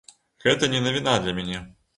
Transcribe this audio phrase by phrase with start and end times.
[0.45, 1.65] Гэта не навіна для мяне.